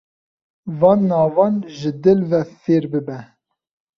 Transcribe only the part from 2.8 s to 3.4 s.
bibe.